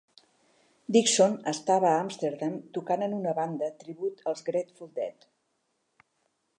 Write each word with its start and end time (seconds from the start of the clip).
Dixon 0.95 1.35
estava 1.51 1.91
a 1.91 1.99
Amsterdam 2.05 2.57
tocant 2.79 3.05
en 3.09 3.15
una 3.19 3.35
banda 3.41 3.71
tribut 3.85 4.27
als 4.33 4.43
Grateful 4.49 4.95
Dead. 5.01 5.33